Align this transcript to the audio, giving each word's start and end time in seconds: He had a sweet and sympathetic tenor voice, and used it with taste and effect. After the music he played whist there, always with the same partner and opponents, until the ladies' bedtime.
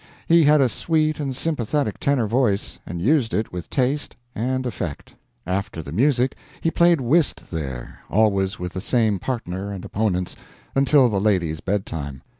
He 0.27 0.45
had 0.45 0.61
a 0.61 0.67
sweet 0.67 1.19
and 1.19 1.35
sympathetic 1.35 1.99
tenor 1.99 2.25
voice, 2.25 2.79
and 2.87 3.03
used 3.03 3.35
it 3.35 3.53
with 3.53 3.69
taste 3.69 4.15
and 4.33 4.65
effect. 4.65 5.13
After 5.45 5.83
the 5.83 5.91
music 5.91 6.35
he 6.59 6.71
played 6.71 6.99
whist 6.99 7.51
there, 7.51 7.99
always 8.09 8.57
with 8.57 8.73
the 8.73 8.81
same 8.81 9.19
partner 9.19 9.71
and 9.71 9.85
opponents, 9.85 10.35
until 10.75 11.07
the 11.07 11.21
ladies' 11.21 11.59
bedtime. 11.59 12.23